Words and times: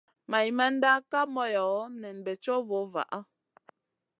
Maimanda 0.31 0.91
Kay 1.11 1.27
moyo 1.33 1.69
nen 2.01 2.17
bey 2.25 2.39
co 2.43 2.55
vo 2.69 2.79
vaha. 2.93 3.19